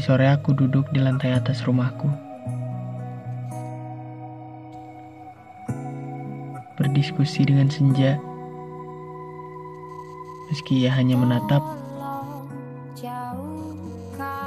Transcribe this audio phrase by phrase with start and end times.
[0.00, 2.08] sore aku duduk di lantai atas rumahku.
[6.76, 8.20] Berdiskusi dengan senja.
[10.48, 11.60] Meski ia hanya menatap,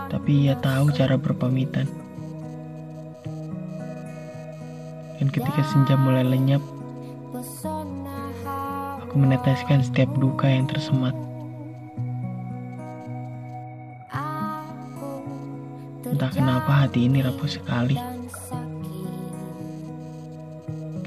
[0.10, 1.86] tapi ia tahu cara berpamitan.
[5.20, 6.64] Dan ketika senja mulai lenyap,
[9.04, 11.29] aku meneteskan setiap duka yang tersemat.
[16.20, 17.96] Entah kenapa hati ini rapuh sekali.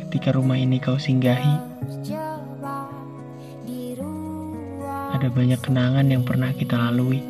[0.01, 1.53] Ketika rumah ini kau singgahi,
[5.13, 7.21] ada banyak kenangan yang pernah kita lalui.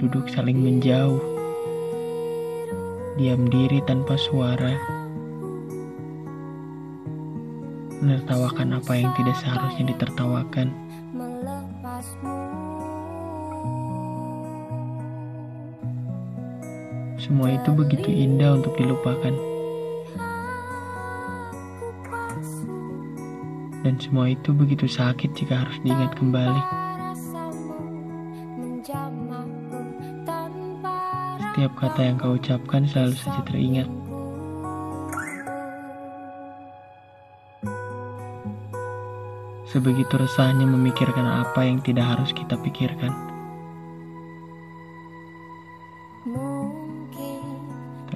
[0.00, 1.20] Duduk saling menjauh,
[3.20, 4.80] diam diri tanpa suara,
[8.00, 10.72] menertawakan apa yang tidak seharusnya ditertawakan.
[17.22, 19.30] Semua itu begitu indah untuk dilupakan.
[23.86, 26.62] Dan semua itu begitu sakit jika harus diingat kembali.
[31.38, 33.86] Setiap kata yang kau ucapkan selalu saja teringat.
[39.70, 43.31] Sebegitu resahnya memikirkan apa yang tidak harus kita pikirkan.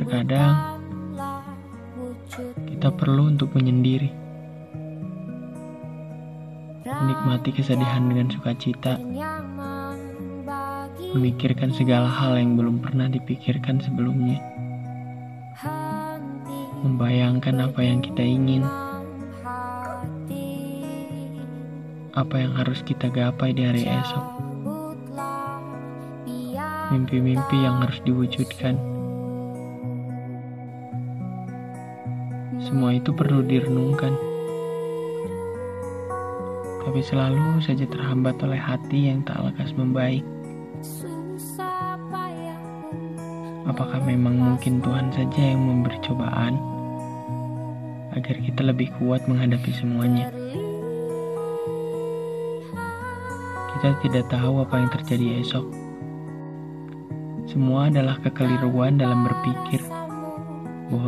[0.07, 0.79] Terkadang
[2.71, 4.07] kita perlu untuk menyendiri,
[6.87, 9.03] menikmati kesedihan dengan sukacita,
[11.11, 14.39] memikirkan segala hal yang belum pernah dipikirkan sebelumnya,
[16.87, 18.63] membayangkan apa yang kita ingin,
[22.15, 24.27] apa yang harus kita gapai di hari esok,
[26.95, 28.96] mimpi-mimpi yang harus diwujudkan.
[32.67, 34.11] Semua itu perlu direnungkan.
[36.83, 40.27] Tapi selalu saja terhambat oleh hati yang tak lekas membaik.
[43.71, 46.59] Apakah memang mungkin Tuhan saja yang memberi cobaan
[48.19, 50.35] agar kita lebih kuat menghadapi semuanya?
[53.79, 55.67] Kita tidak tahu apa yang terjadi esok.
[57.47, 59.96] Semua adalah kekeliruan dalam berpikir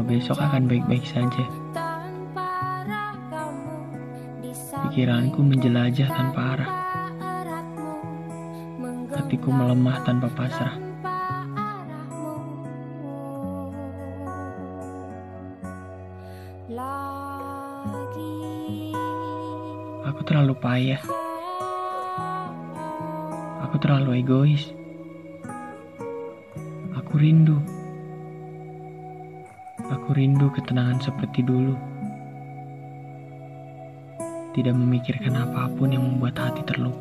[0.08, 1.44] besok akan baik-baik saja.
[4.88, 6.70] Pikiranku menjelajah tanpa arah.
[9.12, 10.80] Hatiku melemah tanpa pasrah.
[20.08, 21.02] Aku terlalu payah.
[23.68, 24.72] Aku terlalu egois.
[26.96, 27.77] Aku rindu.
[29.88, 31.78] Aku rindu ketenangan seperti dulu.
[34.58, 36.97] Tidak memikirkan apa pun yang membuat hati terluka.